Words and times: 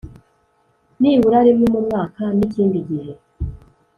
nibura 0.99 1.39
rimwe 1.47 1.65
mu 1.73 1.79
mwaka 1.87 2.23
n 2.37 2.39
ikindi 2.47 2.77
gihe 2.89 3.11